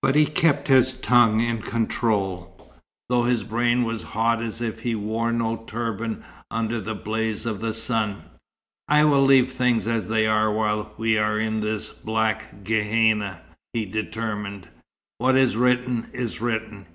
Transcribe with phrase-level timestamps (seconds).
[0.00, 2.72] But he kept his tongue in control,
[3.10, 7.60] though his brain was hot as if he wore no turban, under the blaze of
[7.60, 8.22] the sun.
[8.88, 13.42] "I will leave things as they are while we are in this black Gehenna,"
[13.74, 14.70] he determined.
[15.18, 16.84] "What is written is written.